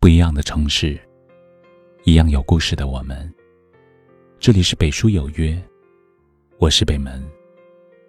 [0.00, 0.98] 不一样的城市，
[2.04, 3.30] 一样有故事的我们。
[4.38, 5.62] 这里是北书有约，
[6.56, 7.22] 我是北门，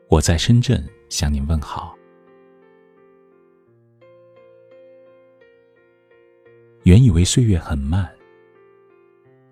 [0.07, 1.93] 我在深圳向您问好。
[6.83, 8.10] 原以为岁月很慢，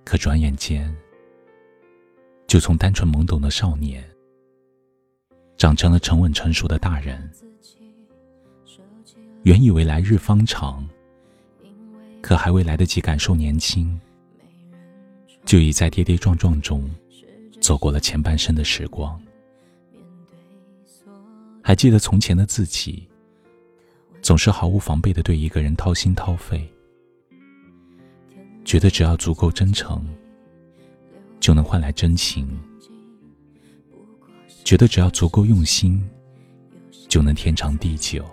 [0.05, 0.95] 可转眼间，
[2.47, 4.01] 就从单纯懵懂的少年，
[5.57, 7.29] 长成了沉稳成熟的大人。
[9.43, 10.87] 原以为来日方长。
[12.21, 13.99] 可还未来得及感受年轻，
[15.45, 16.89] 就已在跌跌撞撞中
[17.59, 19.19] 走过了前半生的时光。
[21.63, 23.07] 还记得从前的自己，
[24.21, 26.67] 总是毫无防备的对一个人掏心掏肺，
[28.65, 30.05] 觉得只要足够真诚，
[31.39, 32.47] 就能换来真情；
[34.63, 36.07] 觉得只要足够用心，
[37.07, 38.25] 就能天长地久。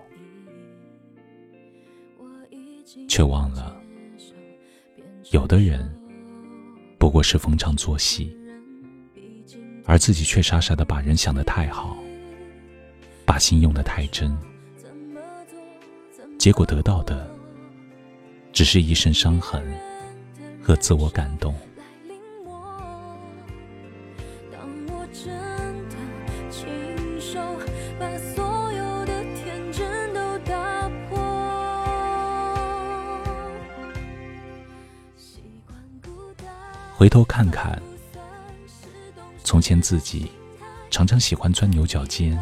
[3.08, 3.75] 却忘了，
[5.36, 5.86] 有的人
[6.96, 8.34] 不过是逢场作戏，
[9.84, 11.94] 而自己却傻傻的把人想得太好，
[13.26, 14.34] 把心用得太真，
[16.38, 17.30] 结果得到的
[18.50, 19.62] 只是一身伤痕
[20.62, 21.54] 和自我感动。
[36.98, 37.78] 回头看看，
[39.44, 40.32] 从前自己
[40.90, 42.38] 常常喜欢钻牛角尖，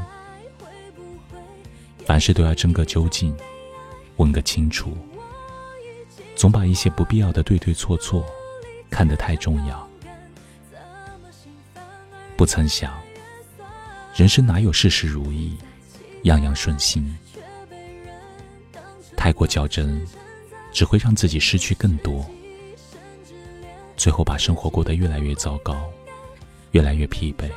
[2.07, 3.37] 凡事都要争个究竟，
[4.15, 4.97] 问个清楚，
[6.37, 8.25] 总把一些不必要的对对错错
[8.89, 9.91] 看得太重要。
[12.37, 12.97] 不曾想，
[14.15, 15.59] 人生哪有事事如意，
[16.23, 17.13] 样样顺心？
[19.17, 20.07] 太过较真，
[20.73, 22.25] 只会让自己失去更多。
[24.05, 25.91] 最后把生活过得越来越糟糕，
[26.73, 27.51] 越来越疲惫。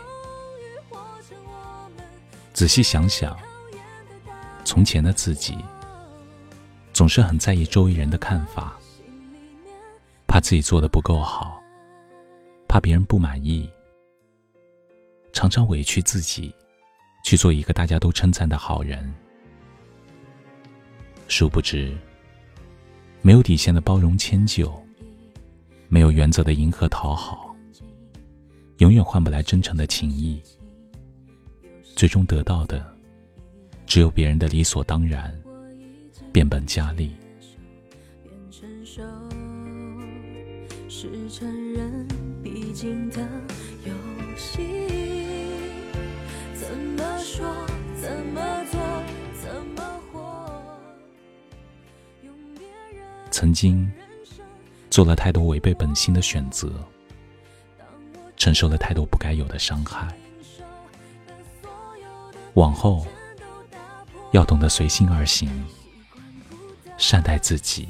[2.53, 3.37] 仔细想想，
[4.63, 5.57] 从前的自己，
[6.93, 8.79] 总是很在意周围人的看法，
[10.25, 11.61] 怕自己做的不够好，
[12.65, 13.69] 怕别人不满意，
[15.33, 16.55] 常常委屈自己，
[17.25, 19.13] 去做一个大家都称赞的好人。
[21.27, 21.93] 殊不知，
[23.21, 24.86] 没有底线的包容迁就。
[25.89, 27.55] 没有原则的迎合讨好，
[28.79, 30.41] 永远换不来真诚的情谊。
[31.95, 32.85] 最终得到的，
[33.85, 35.33] 只有别人的理所当然、
[36.31, 37.15] 变本加厉。
[53.31, 53.89] 曾经。
[54.97, 56.73] 做了太多违背本心的选择，
[58.35, 60.07] 承受了太多不该有的伤害。
[62.55, 63.05] 往后
[64.31, 65.47] 要懂得随心而行，
[66.97, 67.87] 善待自己。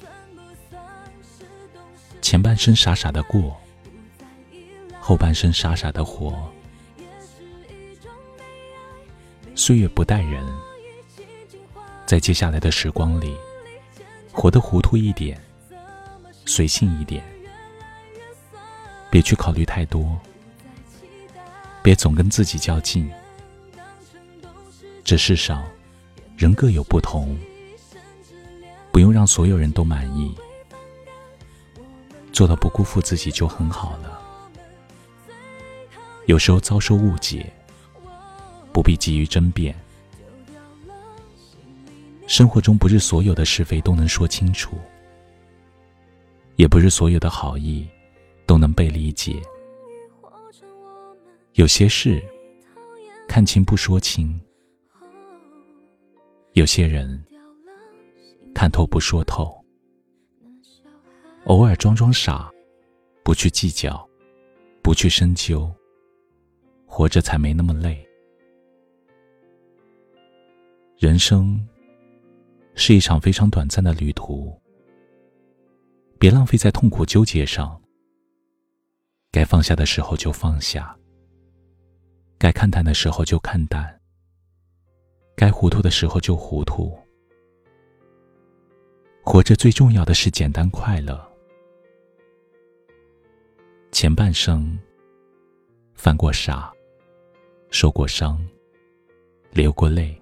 [2.21, 3.55] 前半生傻傻的过，
[4.99, 6.37] 后半生傻傻的活。
[9.55, 10.45] 岁月不待人，
[12.05, 13.33] 在接下来的时光里，
[14.33, 15.41] 活得糊涂一点。
[16.47, 17.21] 随性一点，
[19.11, 20.17] 别去考虑太多，
[21.83, 23.11] 别总跟自己较劲。
[25.03, 25.63] 这世上
[26.37, 27.37] 人各有不同，
[28.91, 30.33] 不用让所有人都满意，
[32.31, 34.19] 做到不辜负自己就很好了。
[36.27, 37.51] 有时候遭受误解，
[38.71, 39.75] 不必急于争辩。
[42.25, 44.77] 生活中不是所有的是非都能说清楚。
[46.57, 47.87] 也不是所有的好意
[48.47, 49.39] 都能被理解，
[51.53, 52.19] 有些事
[53.27, 54.39] 看清不说清，
[56.53, 57.23] 有些人
[58.55, 59.63] 看透不说透，
[61.45, 62.51] 偶尔装装傻，
[63.23, 64.09] 不去计较，
[64.81, 65.71] 不去深究，
[66.87, 68.03] 活着才没那么累。
[70.97, 71.63] 人生
[72.73, 74.59] 是一场非常短暂的旅途。
[76.19, 77.79] 别浪费在痛苦纠结上，
[79.31, 80.97] 该放下的时候就放下，
[82.39, 84.01] 该看淡的时候就看淡，
[85.35, 86.97] 该糊涂的时候就糊涂。
[89.21, 91.23] 活着最重要的是简单快乐。
[93.91, 94.77] 前半生
[95.93, 96.73] 犯过傻，
[97.69, 98.43] 受过伤，
[99.51, 100.19] 流过泪；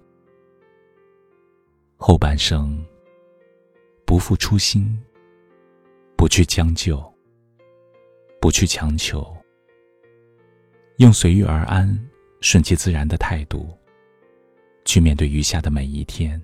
[1.96, 2.84] 后半生
[4.06, 5.02] 不负初心。
[6.18, 7.04] 不去将就，
[8.40, 9.36] 不去强求，
[10.98, 11.98] 用随遇而安、
[12.42, 13.68] 顺其自然的态度
[14.86, 16.42] 去面对余下的每一天。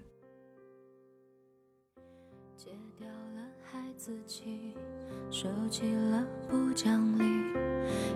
[2.56, 2.70] 戒
[3.00, 4.76] 掉了孩子气，
[5.30, 7.24] 收起了不讲理，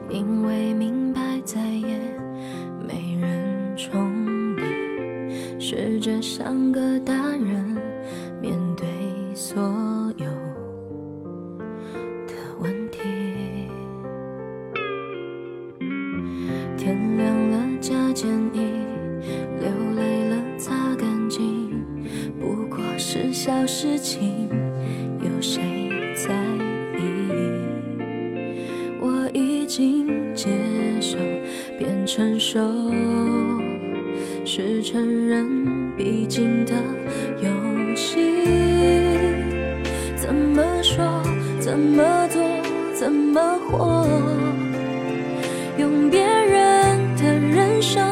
[0.09, 1.97] 因为明白再也
[2.87, 7.74] 没人宠你，试着像个大人
[23.45, 24.49] 小事情，
[25.21, 25.61] 有谁
[26.15, 26.33] 在
[26.97, 27.03] 意？
[28.99, 30.49] 我已经接
[30.99, 31.15] 受
[31.77, 32.59] 变成熟，
[34.43, 36.73] 是成人必经的
[37.39, 38.17] 游戏。
[40.15, 41.05] 怎么说？
[41.59, 42.41] 怎么做？
[42.95, 44.09] 怎么活？
[45.77, 48.03] 用别人的人生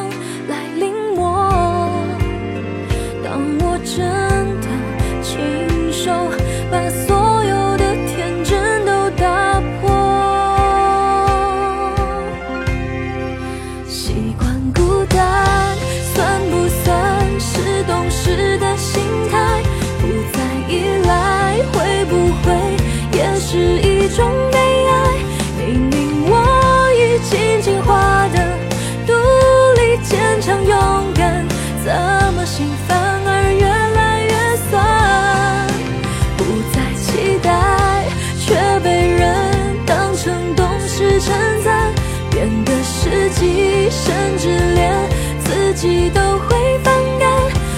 [45.84, 47.28] 己都会反感。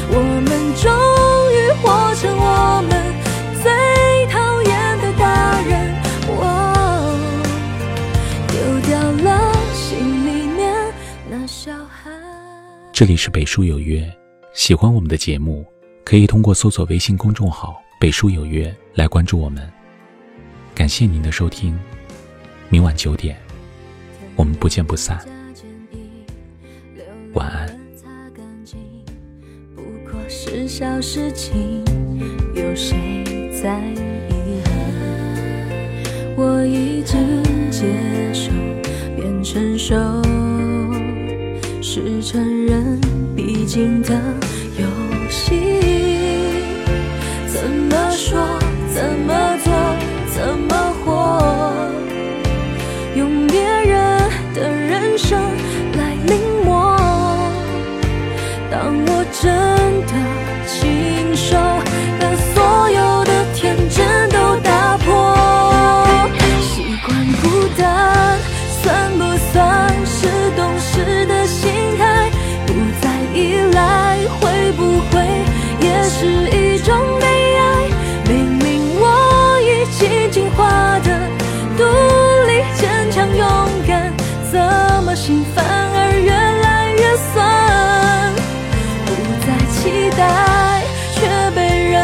[0.08, 0.14] 我
[0.47, 0.87] 们终
[1.50, 2.91] 于活成我们
[3.61, 3.67] 最
[4.31, 5.93] 讨厌的大人。
[6.29, 6.41] 哦，
[8.47, 8.55] 丢
[8.87, 8.94] 掉
[9.25, 10.94] 了心里面
[11.29, 12.12] 那小孩。
[12.93, 14.09] 这里是北书有约，
[14.55, 15.67] 喜欢我们的节目，
[16.05, 19.69] 可以通过搜索微信公众号“北书有约”来关注我们。
[20.76, 21.76] 感谢您的收听，
[22.69, 23.37] 明晚九点，
[24.37, 25.19] 我们不见不散。
[27.35, 27.75] 晚安。
[30.56, 31.85] 是小事情，
[32.55, 33.23] 有谁
[33.62, 33.79] 在
[34.31, 34.62] 意？
[36.35, 37.85] 我已经接
[38.32, 38.50] 受
[39.14, 39.94] 变成熟，
[41.82, 42.99] 是成人
[43.37, 44.14] 必经的
[44.79, 44.87] 游
[45.29, 45.86] 戏。
[76.26, 77.26] 是一种悲
[77.56, 77.88] 哀？
[78.28, 81.08] 明明我已经进化的
[81.78, 81.84] 独
[82.49, 83.46] 立、坚强、勇
[83.87, 84.12] 敢，
[84.50, 84.58] 怎
[85.05, 87.34] 么心反而越来越酸？
[89.06, 89.08] 不
[89.46, 90.82] 再期待，
[91.14, 91.20] 却
[91.55, 91.61] 被
[91.93, 91.94] 人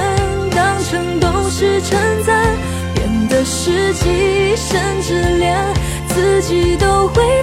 [0.51, 2.47] 当成懂事称赞，
[2.95, 5.59] 变得实际，甚至连
[6.07, 7.43] 自己都会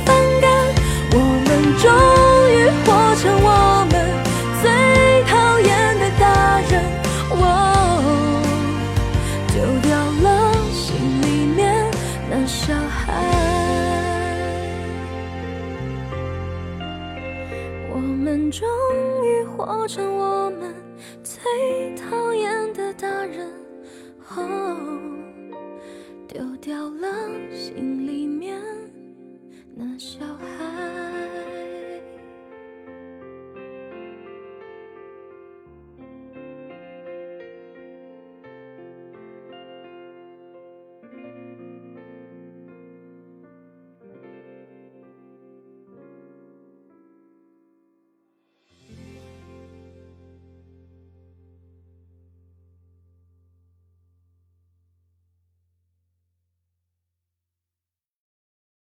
[26.28, 27.08] 丢掉了
[27.54, 28.62] 心里面
[29.76, 30.79] 那小孩。